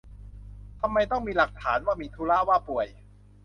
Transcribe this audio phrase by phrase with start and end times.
[0.81, 2.87] ทำไมต้องมีหลักฐานว่ามีธุระ ว่าป่วย